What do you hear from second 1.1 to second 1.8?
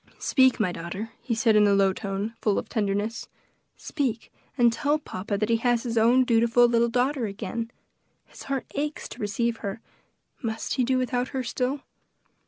he said in a